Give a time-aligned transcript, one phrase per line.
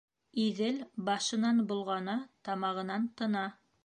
[0.43, 0.77] Иҙел
[1.09, 2.15] башынан болғана,
[2.49, 3.45] тамағынан тына.